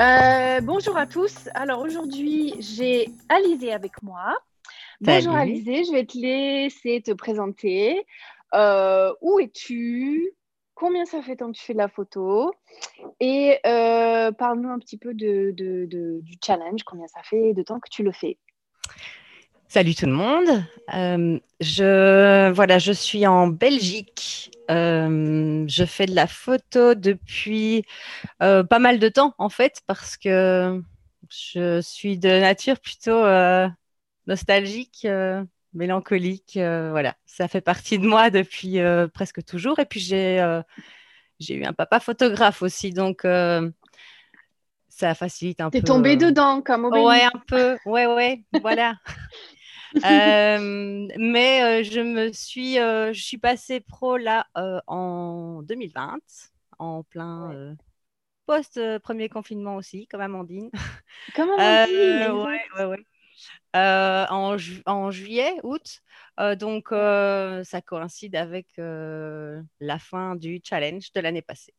[0.00, 1.50] Euh, bonjour à tous.
[1.52, 4.34] Alors aujourd'hui, j'ai Alizé avec moi.
[4.98, 8.06] Bonjour Alizé, je vais te laisser te présenter.
[8.54, 10.32] Euh, où es-tu?
[10.74, 12.54] Combien ça fait tant que tu fais de la photo?
[13.20, 17.90] Et euh, parle-nous un petit peu de, du challenge, combien ça fait de temps que
[17.90, 18.38] tu le fais?
[19.72, 20.64] Salut tout le monde.
[20.94, 24.50] Euh, je, voilà, je suis en Belgique.
[24.68, 27.84] Euh, je fais de la photo depuis
[28.42, 30.82] euh, pas mal de temps en fait parce que
[31.28, 33.22] je suis de nature plutôt
[34.26, 35.06] nostalgique,
[35.72, 36.54] mélancolique.
[36.56, 38.78] voilà, ça fait partie de moi depuis
[39.14, 39.78] presque toujours.
[39.78, 40.60] Et puis j'ai
[41.38, 43.24] j'ai eu un papa photographe aussi, donc
[44.88, 45.78] ça facilite un peu.
[45.78, 47.76] T'es tombée dedans comme au Ouais, un peu.
[47.86, 48.96] Ouais, ouais, voilà.
[49.96, 54.46] Euh, mais euh, je me suis, euh, je suis passée pro là
[54.86, 56.18] en 2020,
[56.78, 57.76] en plein
[58.46, 60.70] post premier confinement aussi, comme Amandine.
[61.36, 62.32] Comme Amandine.
[62.32, 63.04] ouais, ouais, ouais.
[63.74, 64.56] En,
[64.86, 66.00] en, juillet, août.
[66.58, 71.74] donc, ça coïncide avec la fin du challenge de l'année passée.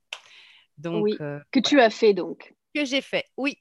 [0.78, 2.54] Donc, oui, que tu as fait donc.
[2.74, 3.58] Que j'ai fait, oui.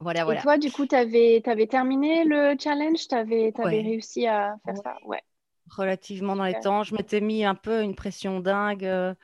[0.00, 3.06] Voilà, Et toi, du coup, tu avais, avais, terminé le challenge?
[3.06, 4.96] Tu avais, réussi à faire ça?
[5.04, 5.22] Ouais.
[5.68, 6.82] Relativement dans les temps.
[6.84, 9.14] Je m'étais mis un peu une pression dingue euh,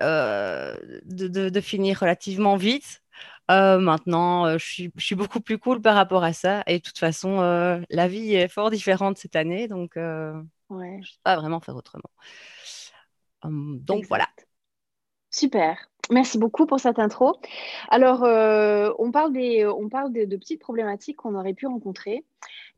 [0.00, 3.02] euh, de, de, finir relativement vite.
[3.50, 6.62] Euh, maintenant, je suis, je, suis, beaucoup plus cool par rapport à ça.
[6.68, 7.40] Et de toute façon,
[7.90, 9.66] la vie est fort différente cette année.
[9.66, 10.40] Donc, je
[10.70, 12.10] ne sais pas vraiment faire autrement.
[13.42, 14.28] Hum, donc, voilà.
[15.30, 15.90] Super.
[16.10, 17.36] Merci beaucoup pour cette intro.
[17.88, 22.24] Alors, euh, on parle, des, on parle de, petites problématiques qu'on aurait pu rencontrer.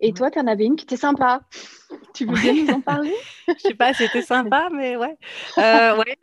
[0.00, 1.43] Et toi, tu en avais une qui était sympa.
[2.15, 3.15] Tu veux bien nous en parler?
[3.49, 5.17] Je sais pas, c'était sympa, mais ouais.
[5.59, 6.17] Euh, ouais.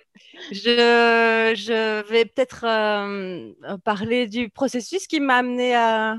[0.51, 6.17] Je, je vais peut-être euh, parler du processus qui m'a amené à,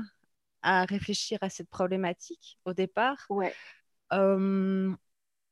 [0.61, 3.25] à, réfléchir à cette problématique au départ.
[3.29, 3.53] Ouais.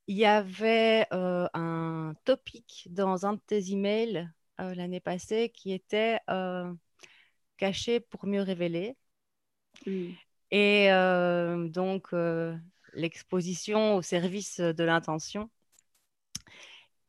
[0.07, 4.29] Il y avait un topic dans un de tes emails
[4.59, 6.71] euh, l'année passée qui était euh,
[7.57, 8.95] caché pour mieux révéler.
[10.51, 12.13] Et euh, donc,
[12.94, 15.49] l'exposition au service de l'intention.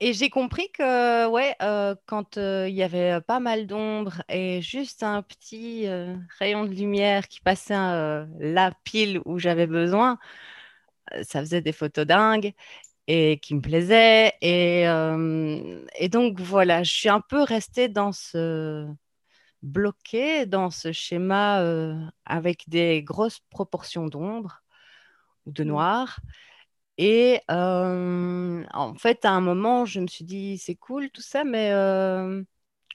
[0.01, 1.55] Et j'ai compris que, ouais,
[2.07, 5.87] quand il y avait pas mal d'ombre et juste un petit
[6.39, 10.19] rayon de lumière qui passait la pile où j'avais besoin,
[11.23, 12.53] ça faisait des photos dingues
[13.09, 14.33] et qui me plaisait.
[14.41, 18.87] Et, euh, et, donc voilà, je suis un peu restée dans ce
[19.63, 24.63] bloqué dans ce schéma euh, avec des grosses proportions d'ombre
[25.47, 25.69] ou de mmh.
[25.69, 26.21] noir.
[26.99, 31.45] Et euh, en fait, à un moment, je me suis dit, c'est cool tout ça,
[31.45, 31.71] mais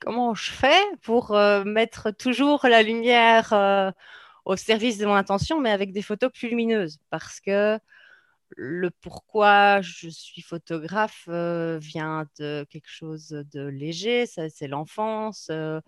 [0.02, 1.34] comment je fais pour
[1.66, 3.94] mettre toujours la lumière
[4.46, 7.00] au service de mon intention, mais avec des photos plus lumineuses?
[7.12, 7.80] Parce que
[8.58, 15.80] le pourquoi je suis photographe euh, vient de quelque chose de léger, c'est l'enfance, euh,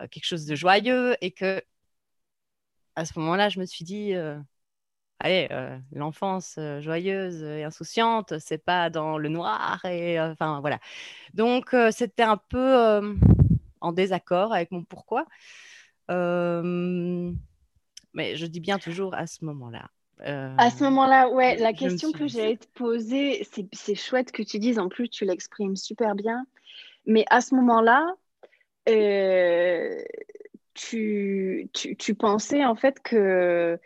[0.00, 1.62] euh, quelque chose de joyeux, et que
[2.96, 4.12] à ce moment-là, je me suis dit,
[5.18, 5.48] allez,
[5.92, 10.78] l'enfance joyeuse et insouciante, c'est pas dans le noir, et enfin voilà.
[11.34, 13.16] Donc c'était un peu
[13.80, 15.26] en désaccord avec mon pourquoi,
[16.08, 17.34] mais
[18.36, 19.90] je dis bien toujours à ce moment-là.
[20.22, 24.78] À ce moment-là, ouais, la question que j'allais te poser, c'est chouette que tu dises,
[24.78, 26.44] en plus tu l'exprimes super bien,
[27.06, 28.14] mais à ce moment-là,
[28.88, 30.02] euh,
[30.74, 33.78] tu, tu, tu, pensais en fait que,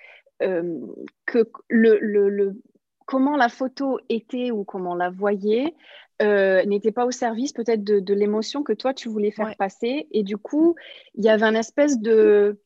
[0.43, 0.81] euh,
[1.27, 2.61] que le, le, le,
[3.07, 5.75] comment la photo était ou comment on la voyait
[6.23, 10.07] euh, n'était pas au service peut-être de, l'émotion que toi tu voulais faire passer.
[10.13, 10.77] Et du coup,
[11.15, 12.61] il y avait un espèce de,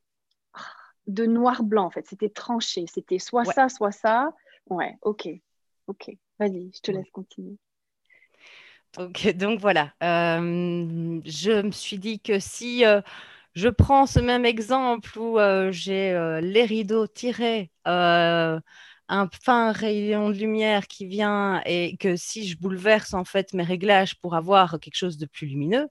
[1.09, 2.07] de noir-blanc en fait.
[2.07, 2.85] C'était tranché.
[2.93, 4.33] C'était soit ça, soit ça.
[4.71, 5.29] Ouais, ok.
[5.87, 6.11] Ok.
[6.39, 7.57] Vas-y, je te laisse continuer.
[8.97, 9.93] Donc, donc voilà.
[10.03, 13.01] Euh, je me suis dit que si euh,
[13.55, 15.39] je prends ce même exemple où
[15.71, 17.73] j'ai les rideaux tirés
[19.09, 23.63] un fin rayon de lumière qui vient et que si je bouleverse en fait mes
[23.63, 25.89] réglages pour avoir quelque chose de plus lumineux,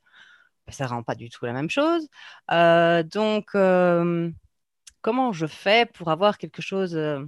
[0.67, 2.07] ben, ça ne rend pas du tout la même chose.
[2.51, 4.29] Euh, donc, euh,
[5.01, 7.23] comment je fais pour avoir quelque chose euh,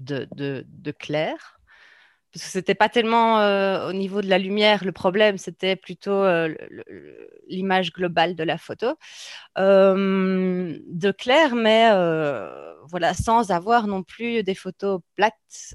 [0.00, 1.58] de clair?
[2.32, 6.12] Parce que c'était pas tellement euh, au niveau de la lumière le problème, c'était plutôt
[6.12, 6.54] euh,
[7.48, 8.96] l'image globale de la photo.
[9.56, 11.90] De clair, mais
[12.88, 15.74] voilà, sans avoir non plus des photos plates,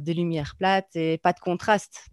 [0.00, 2.08] des lumières plates et pas de contraste.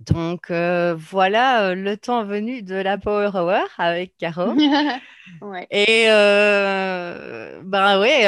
[0.00, 4.54] Donc euh, voilà euh, le temps venu de la Power Hour avec Caro.
[5.70, 8.22] Et euh, ben ouais,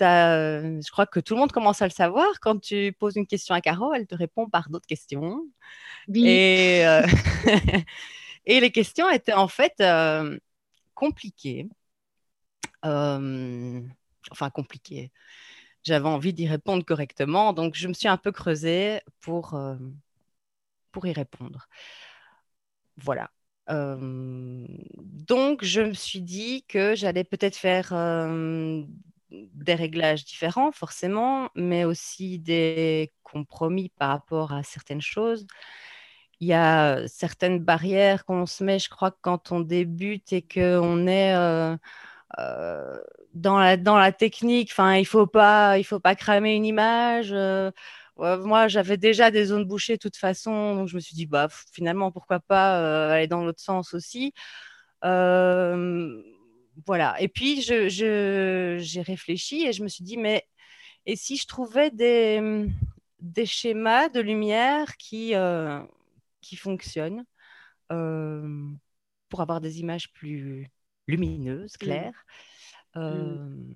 [0.00, 2.26] je crois que tout le monde commence à le savoir.
[2.40, 5.42] Quand tu poses une question à Caro, elle te répond par d'autres questions.
[6.14, 6.82] Et,
[8.46, 9.82] et les questions étaient en fait
[10.94, 11.68] compliquées.
[12.82, 15.12] enfin compliquées.
[15.84, 19.56] J'avais envie d'y répondre correctement, donc je me suis un peu creusée pour
[20.98, 21.68] pour y répondre.
[22.96, 23.30] Voilà.
[23.70, 24.66] Euh,
[24.96, 28.82] donc, je me suis dit que j'allais peut-être faire euh,
[29.30, 35.46] des réglages différents, forcément, mais aussi des compromis par rapport à certaines choses.
[36.40, 41.06] Il y a certaines barrières qu'on se met, je crois, quand on débute et qu'on
[41.06, 41.76] est euh,
[43.34, 44.70] dans, la, dans la technique.
[44.72, 47.32] Enfin, il ne faut, pas, il faut pas cramer une image
[48.18, 51.48] moi, j'avais déjà des zones bouchées de toute façon, donc je me suis dit, bah,
[51.72, 54.32] finalement, pourquoi pas euh, aller dans l'autre sens aussi.
[56.86, 57.20] Voilà.
[57.20, 60.46] Et puis, j'ai je, réfléchi et je me suis dit, mais
[61.06, 62.66] et si je trouvais des,
[63.20, 65.80] des schémas de lumière qui, euh,
[66.40, 67.24] qui fonctionnent
[67.88, 70.70] pour avoir des images plus
[71.06, 72.24] lumineuses, claires
[72.94, 73.74] mmh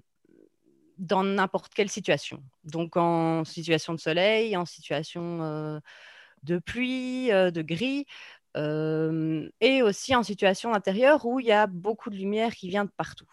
[0.98, 2.42] dans n'importe quelle situation.
[2.64, 5.80] Donc en situation de soleil, en situation euh,
[6.42, 8.06] de pluie, euh, de gris,
[8.56, 12.84] euh, et aussi en situation intérieure où il y a beaucoup de lumière qui vient
[12.84, 13.28] de partout.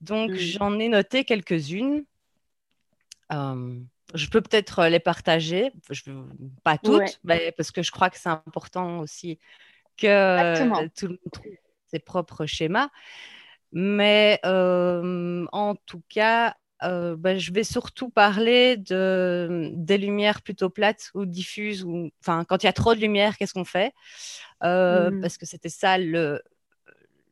[0.00, 0.36] Donc mmh.
[0.36, 2.04] j'en ai noté quelques-unes.
[3.30, 6.02] je peux peut-être les partager, je,
[6.62, 7.20] pas toutes,
[7.56, 9.38] parce que je crois que c'est important aussi
[9.96, 10.90] que tout le monde
[11.32, 11.56] trouve
[11.90, 12.88] ses propres schémas.
[13.72, 20.70] Mais euh, en tout cas, euh, ben, je vais surtout parler de, des lumières plutôt
[20.70, 21.84] plates ou diffuses.
[21.84, 23.92] Ou, enfin, quand il y a trop de lumière, qu'est-ce qu'on fait?
[24.62, 25.20] Euh, mmh.
[25.20, 26.42] Parce que c'était ça le,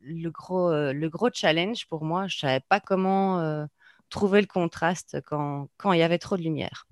[0.00, 2.26] le, gros, le gros challenge pour moi.
[2.26, 3.66] Je ne savais pas comment
[4.10, 6.86] trouver le contraste quand, quand il y avait trop de lumière.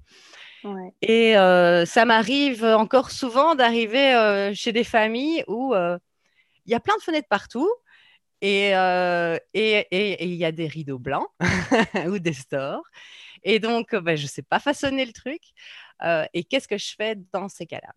[1.03, 7.03] Et ça m'arrive encore souvent d'arriver chez des familles où il y a plein de
[7.03, 7.69] fenêtres partout,
[8.43, 11.29] euh, et il y a des rideaux blancs
[12.09, 12.85] ou des stores.
[13.43, 15.41] Et donc, ben, je ne sais pas façonner le truc.
[16.03, 17.93] Euh, et qu'est-ce que je fais dans ces cas-là?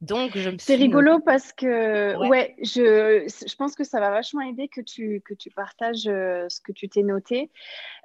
[0.00, 4.68] Donc, je C'est rigolo parce que, ouais, je, je, pense que ça va vachement aider
[4.68, 7.50] que tu, que tu partages euh, ce que tu t'es noté.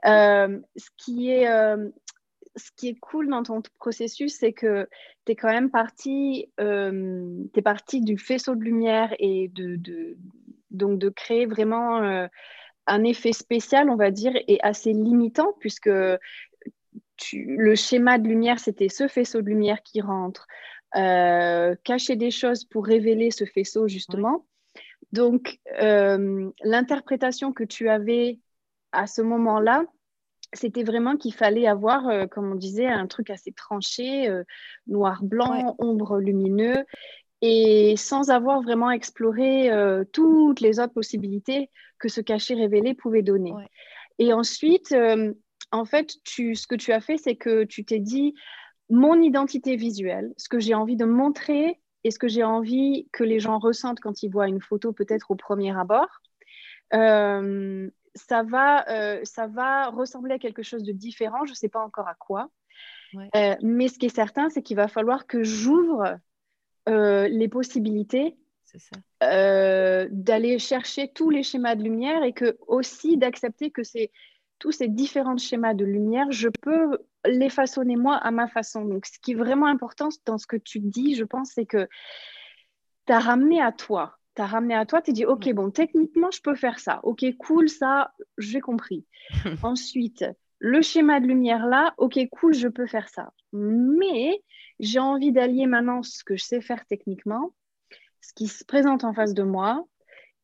[0.03, 1.45] ce, qui est,
[2.55, 4.87] ce qui est cool dans ton processus, c'est que
[5.25, 10.15] tu es quand même parti, es parti du faisceau de lumière et de, de,
[10.71, 12.27] donc de créer vraiment euh,
[12.87, 15.89] un effet spécial, on va dire, et assez limitant, puisque
[17.33, 20.47] le schéma de lumière, c'était ce faisceau de lumière qui rentre,
[20.95, 24.45] euh, cacher des choses pour révéler ce faisceau, justement.
[25.11, 28.39] Donc, euh, l'interprétation que tu avais
[28.91, 29.83] à ce moment-là,
[30.53, 34.27] c'était vraiment qu'il fallait avoir, comme on disait, un truc assez tranché,
[34.87, 36.85] noir-blanc, ombre lumineux,
[37.41, 43.21] et sans avoir vraiment exploré euh, toutes les autres possibilités que ce cachet révélé pouvait
[43.21, 43.53] donner.
[44.17, 45.33] Et ensuite, euh,
[45.71, 48.33] en fait, tu, ce que tu as fait, c'est que tu t'es dit,
[48.89, 53.23] mon identité visuelle, ce que j'ai envie de montrer et ce que j'ai envie que
[53.23, 56.09] les gens ressentent quand ils voient une photo peut-être au premier abord,
[56.93, 58.85] euh, ça, va,
[59.23, 62.49] ça va ressembler à quelque chose de différent, je ne sais pas encore à quoi.
[63.61, 66.19] mais ce qui est certain, c'est qu'il va falloir que j'ouvre
[66.89, 68.35] euh, les possibilités
[69.23, 74.11] euh, d'aller chercher tous les schémas de lumière et que aussi d'accepter que c'est
[74.59, 78.85] tous ces différents schémas de lumière, je peux les façonner moi à ma façon.
[78.85, 81.87] Donc, ce qui est vraiment important dans ce que tu dis, je pense, c'est que
[83.07, 84.17] tu as ramené à toi.
[84.35, 86.99] Tu as ramené à toi, tu dis, OK, bon, techniquement, je peux faire ça.
[87.03, 89.05] OK, cool, ça, j'ai compris.
[89.63, 90.25] Ensuite,
[90.59, 93.31] le schéma de lumière là, OK, cool, je peux faire ça.
[93.53, 94.43] Mais
[94.79, 97.53] j'ai envie d'allier maintenant ce que je sais faire techniquement,
[98.21, 99.85] ce qui se présente en face de moi,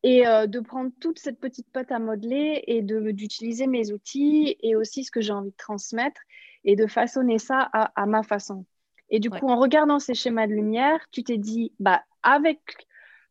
[0.03, 4.75] et euh, de prendre toute cette petite pâte à modeler et d'utiliser mes outils et
[4.75, 6.21] aussi ce que j'ai envie de transmettre
[6.63, 8.65] et de façonner ça à, ma façon.
[9.09, 12.59] Et du coup, en regardant ces schémas de lumière, tu t'es dit, bah, avec,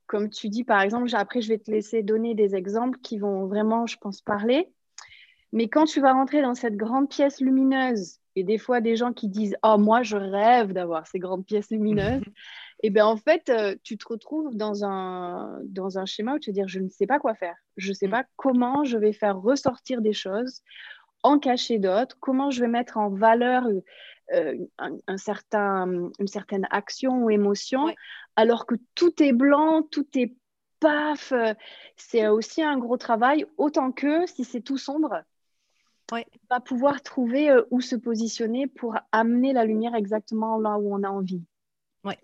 [0.09, 3.47] comme tu dis par exemple, après je vais te laisser donner des exemples qui vont
[3.47, 4.69] vraiment, je pense, parler.
[5.55, 9.13] Mais quand tu vas rentrer dans cette grande pièce lumineuse, et des fois des gens
[9.13, 12.25] qui disent, oh, moi, je rêve d'avoir ces grandes pièces lumineuses.
[12.83, 16.51] et bien en fait, euh, tu te retrouves dans un, dans un schéma où tu
[16.51, 17.55] vas dire, je ne sais pas quoi faire.
[17.77, 18.11] Je ne sais mm.
[18.11, 20.63] pas comment je vais faire ressortir des choses,
[21.23, 23.65] en cacher d'autres, comment je vais mettre en valeur
[24.35, 27.95] euh, un, certain, une certaine action ou émotion,
[28.35, 30.35] alors que tout est blanc, tout est
[30.81, 31.31] paf.
[31.31, 31.55] Euh,
[31.97, 35.23] c'est aussi un gros travail, autant que si c'est tout sombre.
[36.13, 36.27] Ouais.
[36.51, 41.09] va pouvoir trouver où se positionner pour amener la lumière exactement là où on a
[41.09, 41.43] envie.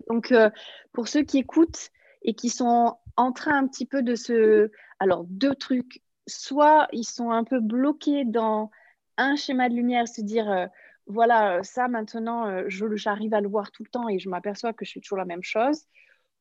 [0.07, 0.49] Donc, euh,
[0.91, 1.89] pour ceux qui écoutent
[2.21, 4.69] et qui sont en train un petit peu de se...
[4.99, 6.01] Alors, deux trucs.
[6.27, 8.69] Soit ils sont un peu bloqués dans
[9.17, 10.67] un schéma de lumière, se dire, euh,
[11.07, 14.85] voilà, ça maintenant, euh, j'arrive à le voir tout le temps et je m'aperçois que
[14.85, 15.81] je suis toujours la même chose.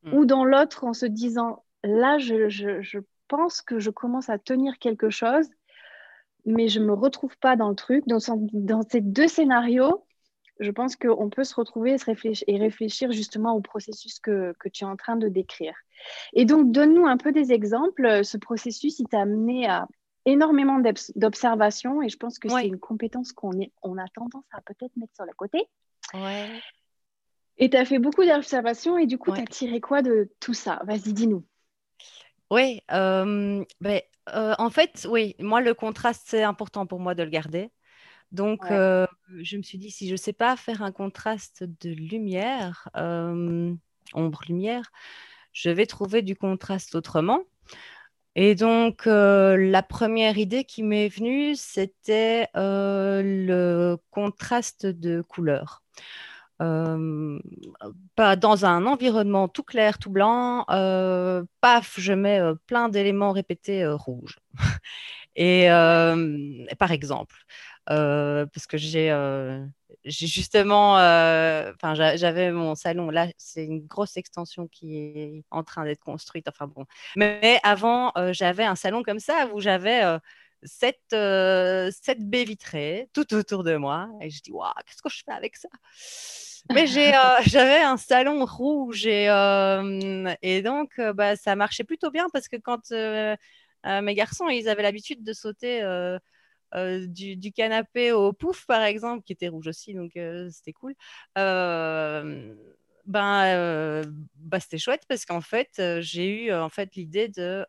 [0.03, 0.15] Mm.
[0.15, 5.09] Ou dans l'autre, en se disant, là, je, pense que je commence à tenir quelque
[5.09, 5.49] chose,
[6.45, 8.05] mais je ne me retrouve pas dans le truc.
[8.07, 10.05] dans ces deux scénarios,
[10.61, 14.55] je pense qu'on peut se retrouver et, se réfléchir, et réfléchir justement au processus que,
[14.73, 15.75] tu es en train de décrire.
[16.35, 18.25] Et donc, donne-nous un peu des exemples.
[18.25, 19.89] Ce processus, il t'a amené à
[20.27, 20.81] énormément
[21.17, 25.15] d'observations et je pense que c'est une compétence qu'on on a tendance à peut-être mettre
[25.15, 25.67] sur le côté.
[26.13, 26.61] Ouais.
[27.57, 30.55] Et tu as fait beaucoup d'observations et du coup, tu as tiré quoi de tout
[30.55, 30.81] ça?
[30.85, 31.45] Vas-y, dis-nous.
[32.51, 34.01] Oui, euh, ben,
[34.35, 37.71] euh, en fait, oui, moi, le contraste, c'est important pour moi de le garder.
[38.33, 39.07] Donc, euh,
[39.41, 43.75] je me suis dit, si je ne sais pas faire un contraste de lumière, euh,
[44.15, 44.91] ombre-lumière,
[45.53, 47.41] je vais trouver du contraste autrement.
[48.37, 55.83] Et donc, la première idée qui m'est venue, c'était le contraste de couleurs.
[58.17, 60.65] Pas dans un environnement tout clair, tout blanc,
[61.61, 64.39] paf, je mets plein d'éléments répétés rouges.
[65.37, 65.69] Et
[66.79, 67.37] par exemple,
[67.91, 69.65] euh, parce que j'ai euh,
[70.05, 75.85] justement, euh, enfin, j'avais mon salon là, c'est une grosse extension qui est en train
[75.85, 76.47] d'être construite.
[76.49, 76.85] Enfin bon,
[77.17, 80.03] mais avant, j'avais un salon comme ça où j'avais
[80.63, 84.09] cette, cette baie vitrée tout autour de moi.
[84.21, 85.69] Et je dis, waouh, qu'est-ce que je fais avec ça?
[86.73, 86.87] Mais
[87.47, 89.27] j'avais un salon rouge et,
[90.43, 92.93] et donc bah, ça marchait plutôt bien parce que quand
[93.85, 95.83] mes garçons, ils avaient l'habitude de sauter
[96.75, 100.95] euh, du, canapé au pouf, par exemple, qui était rouge aussi, donc euh, c'était cool.
[101.37, 102.55] Euh,
[103.07, 104.03] ben,
[104.37, 107.65] bah, c'était chouette parce qu'en fait, j'ai eu en fait l'idée de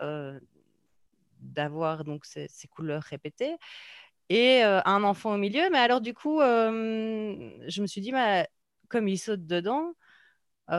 [1.52, 3.56] d'avoir donc ces, couleurs répétées
[4.30, 5.70] et un enfant au milieu.
[5.72, 8.48] Mais alors du coup, je me suis dit, bah,
[8.90, 9.94] comme il saute dedans,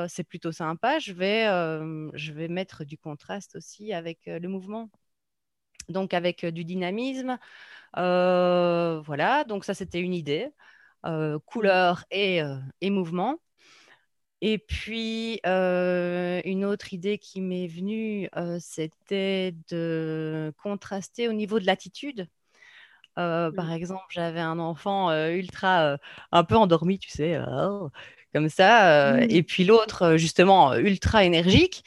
[0.09, 0.99] c'est plutôt sympa.
[0.99, 1.45] Je vais,
[2.15, 4.91] je vais mettre du contraste aussi avec le mouvement.
[5.89, 7.39] Donc avec du dynamisme,
[7.99, 10.51] euh, voilà, donc ça c'était une idée,
[11.07, 13.39] euh, couleur et, euh, et, mouvement.
[14.43, 18.29] Et puis, une autre idée qui m'est venue,
[18.61, 22.29] c'était de contraster au niveau de l'attitude.
[23.15, 23.73] Par mmh.
[23.73, 25.97] exemple, j'avais un enfant ultra,
[26.33, 27.39] un peu endormi, tu sais,
[28.35, 29.27] comme ça, mmh.
[29.31, 31.85] et puis l'autre, justement, ultra énergique.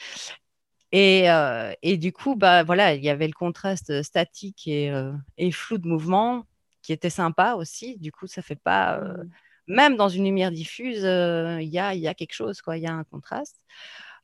[0.94, 5.12] Euh, et, du coup, bah, voilà, il y avait le contraste statique et, euh,
[5.52, 6.46] flou de mouvement
[6.82, 7.98] qui était sympa aussi.
[7.98, 8.98] Du coup, ça fait pas.
[8.98, 9.30] Euh, mmh.
[9.68, 12.76] Même dans une lumière diffuse, il y, a, y, a, quelque chose, quoi.
[12.76, 13.60] Il y a un contraste.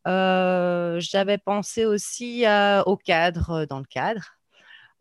[0.04, 2.44] J'avais pensé aussi
[2.86, 4.36] au cadre, dans le cadre,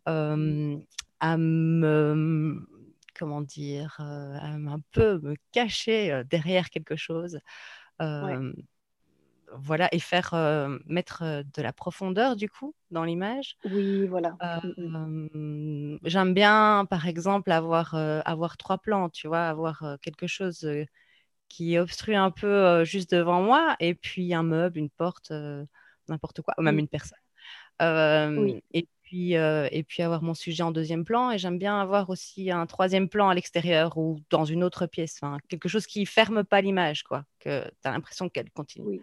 [0.07, 0.77] mmh.
[1.19, 2.67] à me
[3.13, 7.39] comment dire, à un peu me cacher derrière quelque chose
[9.57, 13.57] voilà, et faire euh, mettre euh, de la profondeur du coup dans l'image.
[13.65, 14.35] Oui, voilà.
[14.77, 15.99] Mmh, mmh.
[16.03, 20.67] J'aime bien, par exemple, avoir, euh, avoir trois plans, tu vois, avoir quelque chose
[21.49, 25.31] qui obstrue un peu juste devant moi, et puis un meuble, une porte,
[26.07, 27.17] n'importe quoi, ou même une personne.
[28.73, 31.31] Et puis, et puis avoir mon sujet en deuxième plan.
[31.31, 35.17] Et j'aime bien avoir aussi un troisième plan à l'extérieur ou dans une autre pièce.
[35.21, 37.25] Enfin, quelque chose qui ferme pas l'image, quoi.
[37.39, 39.01] Que tu as l'impression qu'elle continue.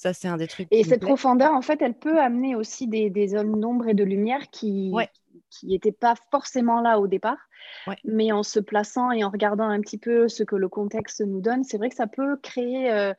[0.00, 0.66] Ça, c'est un des trucs.
[0.70, 4.02] Et cette profondeur, en fait, elle peut amener aussi des, des zones d'ombre et de
[4.02, 4.94] lumière qui
[5.50, 7.36] qui n'étaient pas forcément là au départ.
[8.04, 11.42] Mais en se plaçant et en regardant un petit peu ce que le contexte nous
[11.42, 13.12] donne, c'est vrai que ça peut créer euh,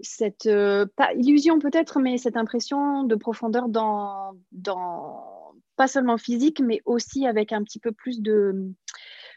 [0.00, 6.60] cette, euh, pas illusion peut-être, mais cette impression de profondeur dans, dans, pas seulement physique,
[6.60, 8.72] mais aussi avec un petit peu plus de,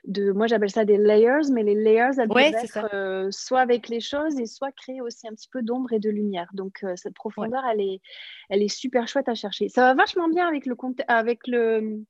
[0.07, 3.89] de, moi j'appelle ça des layers, mais les layers, elles peuvent être euh, soit avec
[3.89, 6.49] les choses et soit créer aussi un petit peu d'ombre et de lumière.
[6.53, 8.01] Donc euh, cette profondeur, elle, est,
[8.49, 9.69] elle est super chouette à chercher.
[9.69, 10.75] Ça va vachement bien avec le,
[11.07, 12.03] avec le,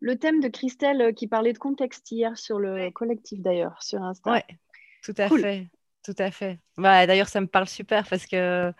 [0.00, 4.02] le thème de Christelle euh, qui parlait de contexte hier sur le collectif d'ailleurs, sur
[4.02, 4.32] Insta.
[4.32, 4.56] Oui,
[5.02, 5.68] tout à fait.
[6.04, 6.58] Tout à fait.
[6.76, 8.72] Bah, d'ailleurs, ça me parle super parce que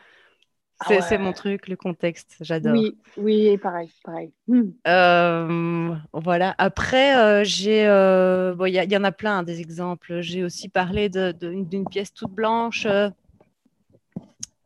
[0.84, 2.72] ah c'est mon truc, le contexte, j'adore.
[2.72, 4.32] Oui, oui, pareil, pareil.
[4.48, 4.70] Hmm.
[4.86, 6.54] Euh, voilà.
[6.58, 10.20] Après, euh, j'ai, euh, il y, en a plein hein, des exemples.
[10.20, 12.86] J'ai aussi parlé d'une pièce toute blanche.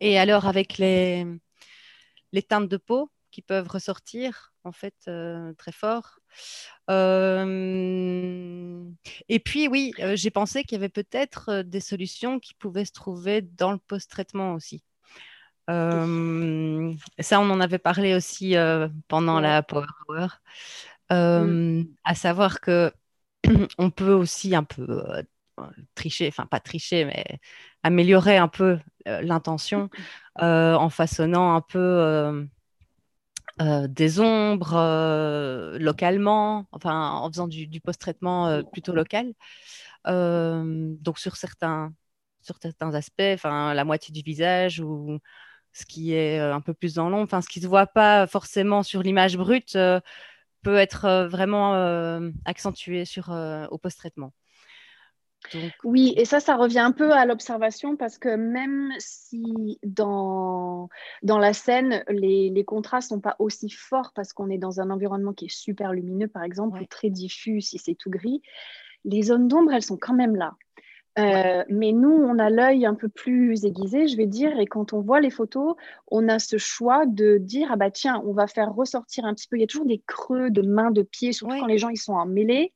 [0.00, 1.26] et alors avec les,
[2.32, 5.10] les teintes de peau qui peuvent ressortir, en fait,
[5.58, 6.18] très fort.
[6.88, 6.94] et
[9.44, 13.72] puis, oui, j'ai pensé qu'il y avait peut-être des solutions qui pouvaient se trouver dans
[13.72, 14.82] le post-traitement aussi.
[15.68, 20.38] Euh, ça, on en avait parlé aussi euh, pendant la Power Hour,
[21.12, 21.86] euh, mm.
[22.04, 22.92] à savoir que
[23.78, 25.02] on peut aussi un peu
[25.94, 27.24] tricher, enfin pas tricher, mais
[27.82, 29.88] améliorer un peu l'intention
[30.36, 32.48] en façonnant un peu
[33.58, 39.32] des ombres localement, enfin en faisant du, du post-traitement plutôt local.
[40.04, 41.92] donc sur certains,
[42.42, 45.18] sur certains aspects, enfin la moitié du visage ou
[45.76, 47.86] ce qui est euh, un peu plus dans l'ombre, enfin, ce qui ne se voit
[47.86, 50.00] pas forcément sur l'image brute, euh,
[50.62, 51.74] peut être euh, vraiment
[52.44, 53.28] accentué sur,
[53.70, 54.32] au post-traitement.
[55.84, 60.88] Oui, et ça, ça revient un peu à l'observation parce que même si dans,
[61.22, 64.80] dans la scène, les, les contrastes ne sont pas aussi forts parce qu'on est dans
[64.80, 68.42] un environnement qui est super lumineux, par exemple, ou très diffus si c'est tout gris,
[69.04, 70.54] les zones d'ombre, elles sont quand même là.
[71.18, 74.92] Euh, mais nous, on a l'œil un peu plus aiguisé, je vais dire, et quand
[74.92, 75.74] on voit les photos,
[76.08, 79.48] on a ce choix de dire ah bah tiens, on va faire ressortir un petit
[79.48, 79.56] peu.
[79.56, 81.96] Il y a toujours des creux de mains, de pieds, surtout quand les gens ils
[81.96, 82.74] sont en mêlée.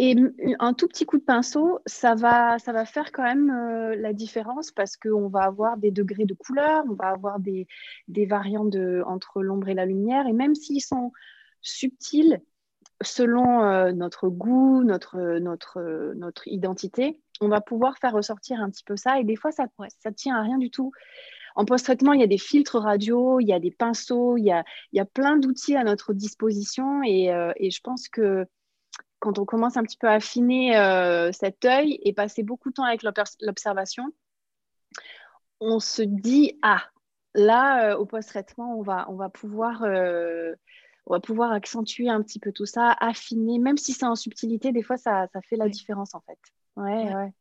[0.00, 0.14] Et
[0.60, 4.12] un tout petit coup de pinceau, ça va, ça va faire quand même euh, la
[4.12, 7.66] différence parce qu'on va avoir des degrés de couleur, on va avoir des,
[8.06, 11.10] des variants de, entre l'ombre et la lumière, et même s'ils sont
[11.62, 12.40] subtils,
[13.02, 18.84] selon euh, notre goût, notre, notre, notre identité, on va pouvoir faire ressortir un petit
[18.84, 19.20] peu ça.
[19.20, 20.92] Et des fois, ça ne tient à rien du tout.
[21.54, 24.52] En post-traitement, il y a des filtres radio, il y a des pinceaux, il y
[24.52, 27.02] a, il y a plein d'outils à notre disposition.
[27.02, 28.46] Et, euh, et, je pense que
[29.18, 32.74] quand on commence un petit peu à affiner euh, cet œil et passer beaucoup de
[32.74, 34.04] temps avec l'observation,
[35.60, 36.84] on se dit, ah,
[37.34, 39.82] là, euh, au post-traitement, on va, on va pouvoir
[41.08, 44.72] on va pouvoir accentuer un petit peu tout ça, affiner, même si c'est en subtilité,
[44.72, 46.38] des fois ça, ça fait la différence en fait.
[46.78, 47.32] Ouais, ouais.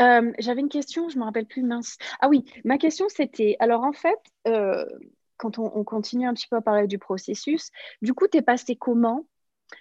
[0.00, 1.96] Euh, j'avais une question, je ne me rappelle plus, mince.
[2.20, 4.84] Ah oui, ma question c'était, alors en fait, euh,
[5.36, 7.70] quand on, continue un petit peu à parler du processus,
[8.02, 9.26] du coup, tu es passé comment?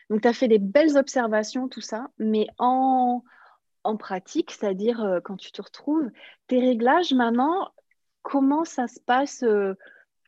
[0.10, 3.24] Donc, tu as fait des belles observations, tout ça, mais en,
[3.84, 6.10] en pratique, c'est-à-dire euh, quand tu te retrouves,
[6.48, 7.72] tes réglages maintenant,
[8.22, 9.44] comment ça se passe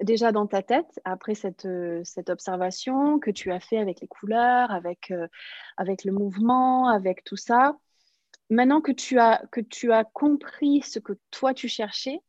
[0.01, 1.67] déjà dans ta tête après cette,
[2.03, 5.13] cette, observation que tu as fait avec les couleurs, avec,
[5.77, 7.75] avec le mouvement, avec tout ça?
[8.49, 12.19] Maintenant que tu, as, que tu as compris ce que toi tu cherchais,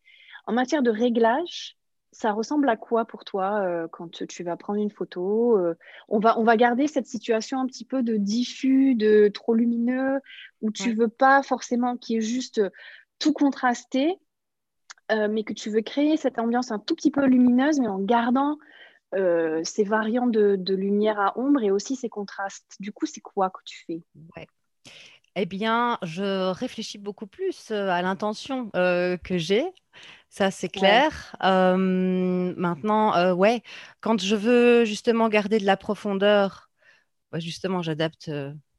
[0.46, 1.76] en matière de réglage,
[2.12, 5.76] ça ressemble à quoi pour toi euh, quand tu vas prendre une photo euh,
[6.09, 10.20] on, va, on va garder cette situation un petit peu de diffus, de trop lumineux,
[10.61, 12.61] où tu ne veux pas forcément qu'il y ait juste
[13.18, 14.18] tout contrasté,
[15.12, 18.00] euh, mais que tu veux créer cette ambiance un tout petit peu lumineuse, mais en
[18.00, 18.59] gardant
[19.64, 22.76] ces variants de, de, lumière à ombre et aussi ces contrastes.
[22.78, 24.04] Du coup, c'est quoi que tu fais?
[24.37, 24.46] Ouais.
[25.36, 29.64] Eh bien, je réfléchis beaucoup plus euh, à l'intention euh, que j'ai.
[30.28, 31.36] Ça, c'est clair.
[31.40, 33.62] maintenant, euh, ouais,
[34.00, 36.70] quand je veux justement garder de la profondeur,
[37.32, 38.30] bah, justement, j'adapte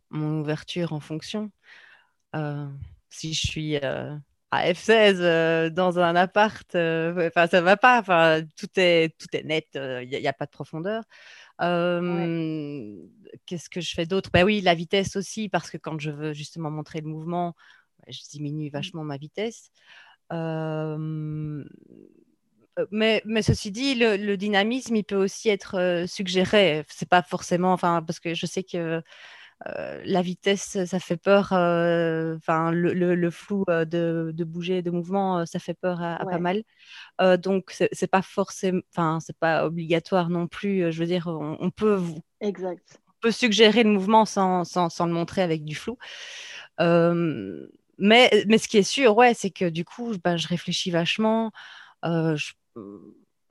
[0.09, 1.51] mon ouverture en fonction.
[3.09, 4.19] si je suis à
[4.51, 7.99] F16 dans un appart, enfin, ça va pas.
[7.99, 9.67] Enfin, tout est tout est net.
[9.75, 11.03] Il n'y a, pas de profondeur.
[13.45, 14.29] Qu'est-ce que je fais d'autre?
[14.33, 17.55] Bah oui, la vitesse aussi, parce que quand je veux justement montrer le mouvement,
[17.99, 18.73] bah, je diminue mmh.
[18.73, 19.71] vachement ma vitesse.
[22.91, 26.83] mais, mais, ceci dit, le, dynamisme, il peut aussi être suggéré.
[26.89, 29.01] C'est pas forcément, enfin, parce que je sais que
[29.65, 31.51] la vitesse, ça fait peur.
[31.51, 36.63] Enfin, le, flou de, de, bouger, de mouvement, ça fait peur à, pas mal.
[37.39, 40.91] donc, c'est pas forcément, enfin, c'est pas obligatoire non plus.
[40.91, 41.99] je veux dire, on, peut,
[42.39, 42.99] exact.
[43.07, 45.97] on peut suggérer le mouvement sans, sans, sans le montrer avec du flou.
[46.79, 47.49] mais,
[47.97, 51.51] mais ce qui est sûr, ouais, c'est que du coup, ben, je réfléchis vachement.
[52.03, 52.53] Je,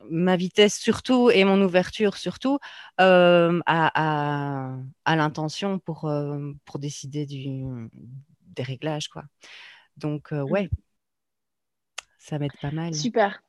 [0.09, 2.59] ma vitesse surtout et mon ouverture surtout
[3.01, 7.65] euh, à, l'intention pour, euh, pour décider du,
[8.47, 9.09] des réglages.
[9.09, 9.25] Quoi.
[9.97, 10.71] Donc, euh, ouais,
[12.19, 12.95] ça m'aide pas mal.
[12.95, 13.43] Super.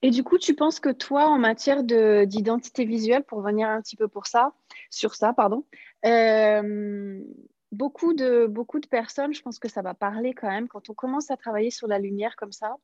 [0.00, 3.96] Et du coup, tu penses que toi, en matière d'identité visuelle, pour venir un petit
[3.96, 4.52] peu pour ça,
[4.88, 5.64] sur ça, pardon,
[7.70, 10.94] beaucoup, de, beaucoup de personnes, je pense que ça va parler quand même, quand on
[10.94, 12.76] commence à travailler sur la lumière comme ça,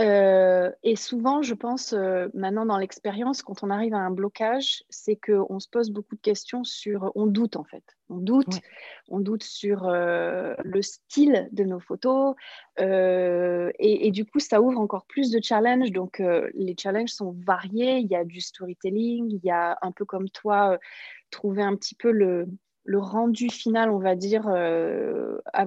[0.00, 4.84] euh, et souvent, je pense, euh, maintenant dans l'expérience, quand on arrive à un blocage,
[4.88, 8.60] c'est qu'on se pose beaucoup de questions sur, on doute en fait, on doute,
[9.08, 12.34] on doute sur euh, le style de nos photos,
[12.78, 15.92] et, du coup, ça ouvre encore plus de challenges.
[15.92, 16.22] Donc,
[16.54, 17.98] les challenges sont variés.
[17.98, 20.78] Il y a du storytelling, il y a un peu comme toi,
[21.30, 22.48] trouver un petit peu le,
[22.84, 24.48] le rendu final, on va dire,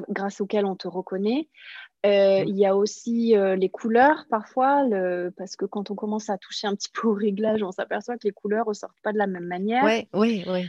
[0.09, 1.47] grâce auquel on te reconnaît.
[2.05, 4.83] Euh, il y a aussi euh, les couleurs parfois,
[5.37, 8.25] parce que quand on commence à toucher un petit peu au réglage, on s'aperçoit que
[8.27, 9.83] les couleurs ne ressortent pas de la même manière.
[9.83, 10.67] Oui, oui, oui.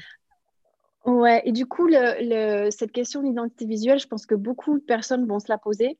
[1.04, 5.38] Ouais, et du coup, cette question d'identité visuelle, je pense que beaucoup de personnes vont
[5.38, 5.98] se la poser.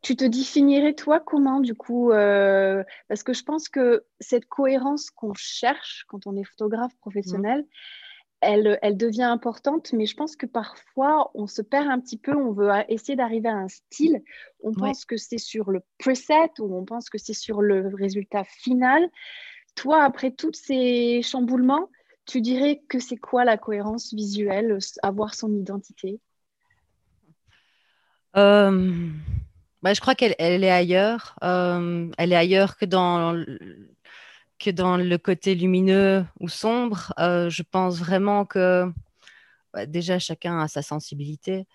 [0.00, 5.10] Tu te définirais toi comment du coup euh, Parce que je pense que cette cohérence
[5.10, 7.64] qu'on cherche quand on est photographe professionnel,
[8.44, 12.52] elle, devient importante, mais je pense que parfois, on se perd un petit peu, on
[12.52, 14.22] veut essayer d'arriver à un style,
[14.62, 18.44] on pense que c'est sur le preset ou on pense que c'est sur le résultat
[18.44, 19.08] final.
[19.74, 21.88] Toi, après tous ces chamboulements,
[22.26, 26.20] tu dirais que c'est quoi la cohérence visuelle, avoir son identité?
[28.36, 29.10] Euh,
[29.82, 31.36] bah, Je crois qu'elle est ailleurs.
[31.42, 33.32] Euh, elle est ailleurs que dans
[34.72, 37.12] dans le côté lumineux ou sombre.
[37.18, 38.90] Euh, je pense vraiment que
[39.86, 41.66] déjà chacun a sa sensibilité.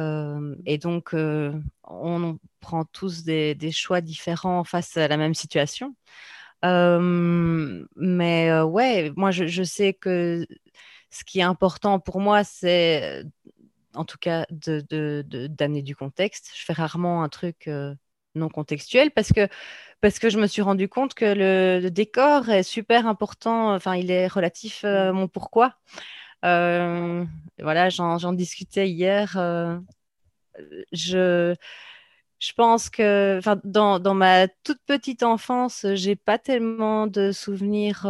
[0.00, 1.52] Euh, et donc, euh,
[1.84, 5.94] on prend tous des, choix différents face à la même situation.
[6.62, 10.46] mais ouais, moi, je, sais que
[11.10, 13.24] ce qui est important pour moi, c'est
[13.94, 16.50] en tout cas d'amener du contexte.
[16.56, 17.68] Je fais rarement un truc
[18.34, 19.48] non contextuel parce que
[20.02, 23.72] parce que je me suis rendu compte que le, décor est super important.
[23.74, 25.76] Enfin, il est relatif euh, à mon pourquoi.
[26.44, 27.24] Euh,
[27.60, 29.38] voilà, j'en discutais hier.
[29.38, 29.78] Euh,
[30.92, 31.54] je,
[32.40, 38.04] je pense que dans, dans, ma toute petite enfance, j'ai pas tellement de souvenirs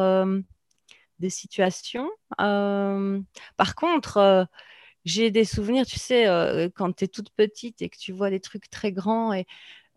[1.18, 2.11] des situations.
[2.38, 4.48] par contre,
[5.04, 6.24] j'ai des souvenirs, tu sais,
[6.74, 9.46] quand tu es toute petite et que tu vois des trucs très grands et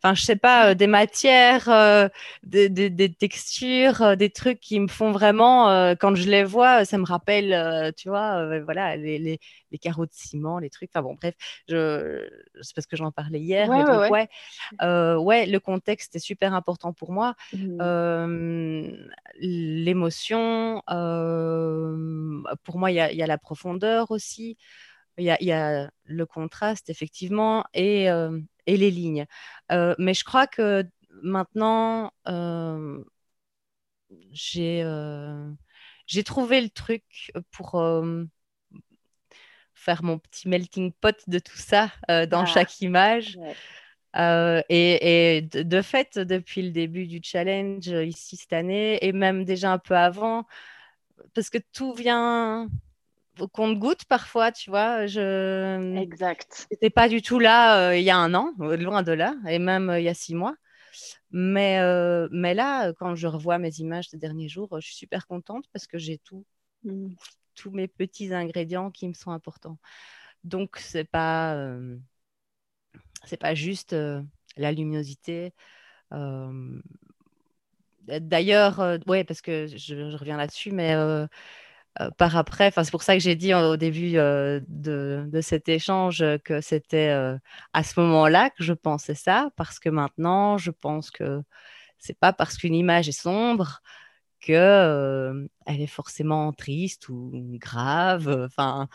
[0.06, 2.08] enfin, je sais pas, euh, des matières, euh,
[2.44, 2.70] des,
[3.14, 7.94] textures, euh, des trucs qui me font vraiment, quand je les vois, ça me rappelle,
[7.96, 9.40] tu vois, voilà, les, les,
[9.80, 10.90] carreaux de ciment, les trucs.
[10.94, 11.36] Enfin bon, bref,
[11.68, 12.26] je,
[12.62, 13.68] c'est parce que j'en parlais hier.
[13.68, 15.46] Ouais, ouais, ouais.
[15.46, 17.36] le contexte est super important pour moi.
[17.54, 18.92] Mmh.
[19.40, 20.82] L'émotion,
[22.64, 24.58] pour moi, il y, y a, la profondeur aussi.
[25.18, 28.10] Il y, y a, le contraste, effectivement, et,
[28.68, 29.26] et les lignes.
[29.72, 30.88] Euh, mais je crois que
[31.24, 33.04] maintenant, euh,
[34.32, 35.52] j'ai euh,
[36.08, 37.84] j'ai trouvé le truc pour
[39.74, 43.38] faire mon petit melting pot de tout ça dans ah, chaque image.
[44.18, 49.72] et, et de, fait, depuis le début du challenge ici cette année, et même déjà
[49.72, 50.46] un peu avant,
[51.34, 52.68] parce que tout vient,
[53.52, 55.06] compte-goutte parfois, tu vois.
[55.06, 55.98] Je...
[55.98, 56.68] Exact.
[56.72, 59.60] J'étais pas du tout là euh, il y a un an, loin de là, et
[59.60, 60.56] même euh, il y a six mois.
[61.32, 65.28] Mais, euh, mais là, quand je revois mes images ces derniers jours, je suis super
[65.28, 66.46] contente parce que j'ai tout,
[66.84, 67.10] mm.
[67.56, 69.78] tous mes petits ingrédients qui me sont importants.
[70.44, 71.58] Donc, c'est pas,
[73.26, 73.96] c'est pas juste
[74.56, 75.54] la luminosité.
[78.08, 79.76] D'ailleurs, ouais, parce que je,
[80.12, 80.96] je reviens là-dessus, mais
[82.02, 82.72] euh, par après.
[82.72, 87.38] c'est pour ça que j'ai dit au début euh, de, cet échange que c'était euh,
[87.72, 91.42] à ce moment-là que je pensais ça, parce que maintenant, je pense que
[91.98, 93.82] c'est pas parce qu'une image est sombre
[94.42, 98.46] que elle est forcément triste ou grave.
[98.46, 98.90] Enfin,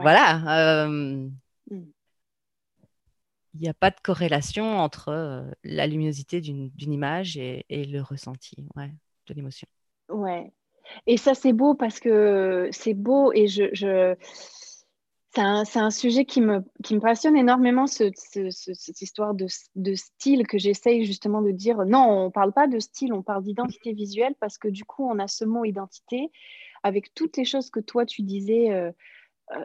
[0.00, 0.88] voilà.
[0.88, 1.30] Mm.
[3.54, 8.92] n'y a pas de corrélation entre la luminosité d'une image et, le ressenti ouais,
[9.28, 9.68] de l'émotion.
[10.08, 10.52] Ouais.
[11.06, 14.16] Et ça, c'est beau parce que c'est beau et je, je
[15.36, 19.46] c'est un, sujet qui me, qui me passionne énormément, ce, cette histoire de,
[19.94, 21.84] style que j'essaye justement de dire.
[21.84, 25.06] Non, on ne parle pas de style, on parle d'identité visuelle parce que du coup,
[25.06, 26.30] on a ce mot identité
[26.82, 28.72] avec toutes les choses que toi, tu disais.
[28.72, 28.90] Euh,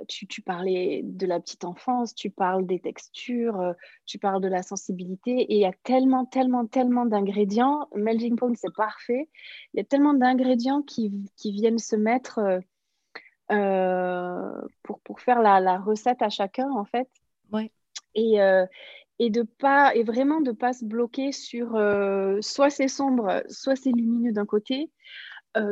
[0.07, 3.73] tu, tu, parlais de la petite enfance, tu parles des textures, euh,
[4.05, 7.87] tu parles de la sensibilité, et il y a tellement, tellement, tellement d'ingrédients.
[7.95, 9.29] Melting Pot, c'est parfait.
[9.73, 12.61] Il y a tellement d'ingrédients qui, qui, viennent se mettre
[13.51, 17.09] euh, pour, pour faire la, la, recette à chacun, en fait.
[17.51, 17.71] Ouais.
[18.13, 18.65] Et, euh,
[19.17, 23.43] et, de pas, et vraiment de ne pas se bloquer sur euh, soit c'est sombre,
[23.49, 24.91] soit c'est lumineux d'un côté,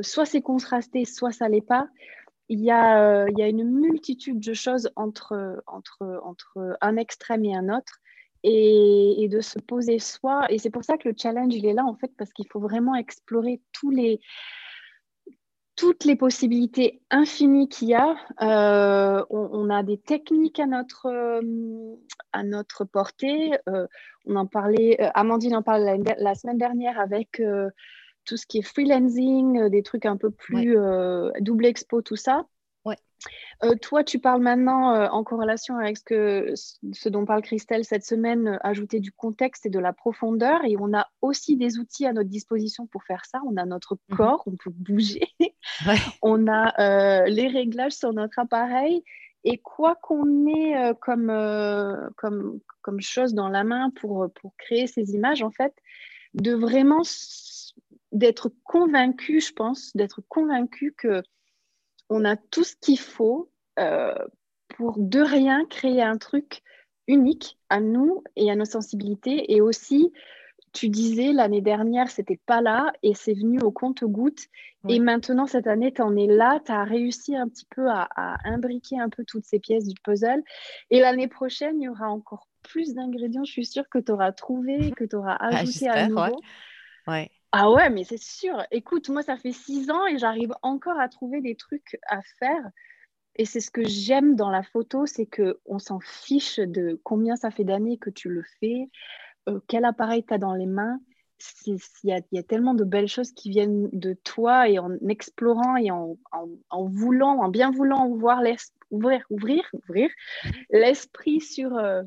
[0.01, 1.87] soit c'est contrasté, soit ça l'est pas.
[2.49, 5.63] Il y, a, il y a une multitude de choses entre,
[6.81, 7.99] un extrême et un autre.
[8.43, 10.49] Et, de se poser soi.
[10.49, 12.59] Et c'est pour ça que le challenge, il est là, en fait, parce qu'il faut
[12.59, 13.61] vraiment explorer
[15.79, 18.15] toutes les possibilités infinies qu'il y a.
[18.41, 23.53] Euh, on, a des techniques à notre, euh, portée.
[23.69, 23.87] Euh,
[24.25, 27.41] on en parlait, Amandine en parlait la, semaine dernière avec
[28.25, 30.77] tout ce qui est freelancing, des trucs un peu plus
[31.41, 32.45] double expo, tout ça.
[33.63, 36.53] Euh, toi, tu parles maintenant euh, en corrélation avec ce, que,
[36.93, 40.63] ce dont parle Christelle cette semaine, euh, ajouter du contexte et de la profondeur.
[40.65, 43.41] Et on a aussi des outils à notre disposition pour faire ça.
[43.45, 44.17] On a notre mhm.
[44.17, 45.27] corps, on peut bouger.
[46.21, 49.03] on a les réglages sur notre appareil.
[49.45, 51.31] Et quoi qu'on ait comme,
[52.17, 55.73] comme, comme chose dans la main pour, pour créer ces images, en fait,
[56.33, 57.03] de vraiment
[58.11, 61.21] d'être convaincu, je pense, d'être convaincu que
[62.09, 64.13] on a tout ce qu'il faut euh,
[64.69, 66.61] pour de rien créer un truc
[67.07, 69.53] unique à nous et à nos sensibilités.
[69.53, 70.11] Et aussi,
[70.73, 74.47] tu disais l'année dernière, c'était pas là et c'est venu au compte-goutte.
[74.87, 78.07] Et maintenant, cette année, tu en es là, tu as réussi un petit peu à,
[78.45, 80.41] imbriquer un peu toutes ces pièces du puzzle.
[80.89, 84.31] Et l'année prochaine, il y aura encore plus d'ingrédients, je suis sûre que tu auras
[84.31, 86.41] trouvé, que tu auras ah, ajouté à nouveau.
[87.07, 87.29] ouais.
[87.51, 88.63] Ah ouais, mais c'est sûr.
[88.69, 92.69] Écoute, moi, ça fait six ans et j'arrive encore à trouver des trucs à faire.
[93.35, 97.35] Et c'est ce que j'aime dans la photo, c'est que on s'en fiche de combien
[97.35, 98.89] ça fait d'années que tu le fais,
[99.47, 100.99] euh, quel appareil tu as dans les mains.
[101.65, 105.89] Il y, a, tellement de belles choses qui viennent de toi et en explorant et
[105.89, 106.17] en,
[106.71, 108.41] voulant, en bien voulant voir
[108.91, 110.09] ouvrir, ouvrir, ouvrir
[110.69, 112.03] l'esprit sur, euh,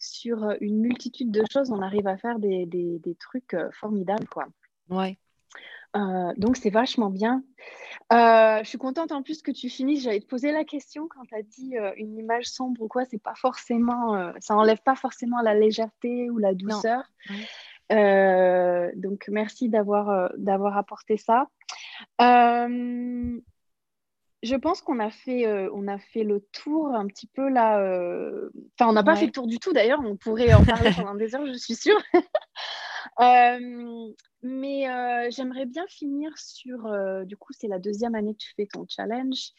[0.00, 4.26] sur une multitude de choses, on arrive à faire des, des, des trucs euh, formidables.
[4.26, 4.48] Quoi.
[4.88, 5.18] Ouais.
[5.96, 7.42] Euh, donc c'est vachement bien.
[8.12, 10.04] Euh, je suis contente en plus que tu finisses.
[10.04, 13.04] J'allais te poser la question quand tu as dit euh, une image sombre ou quoi,
[13.04, 17.02] c'est pas forcément, ça enlève pas forcément la légèreté ou la douceur.
[17.90, 21.48] donc merci d'avoir d'avoir apporté ça.
[22.18, 23.40] je
[24.56, 27.78] pense qu'on a fait on a fait le tour un petit peu là.
[28.78, 30.00] Enfin on n'a pas fait le tour du tout d'ailleurs.
[30.04, 32.00] On pourrait en parler pendant des heures, je suis sûre.
[34.46, 38.54] Mais euh, j'aimerais bien finir sur, euh, du coup, c'est la deuxième année que tu
[38.54, 39.50] fais ton challenge.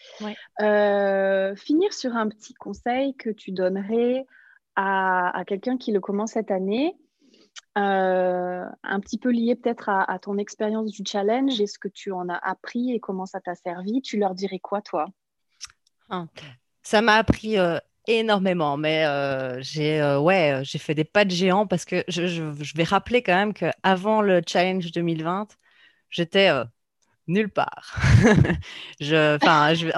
[0.62, 4.26] Euh, finir sur un petit conseil que tu donnerais
[4.78, 6.96] à, quelqu'un qui le commence cette année,
[7.76, 12.30] un petit peu lié peut-être à, ton expérience du challenge et ce que tu en
[12.30, 14.02] as appris et comment ça t'a servi.
[14.02, 15.08] Tu leur dirais quoi, toi?
[16.10, 16.28] Ah,
[16.82, 17.58] Ça m'a appris
[18.08, 22.04] énormément, mais euh, j'ai euh, ouais, euh, j'ai fait des pas de géant parce que
[22.08, 22.42] je, je,
[22.76, 25.48] vais rappeler quand même qu'avant le challenge 2020,
[26.10, 26.50] j'étais
[27.28, 27.96] nulle part.
[29.02, 29.38] je,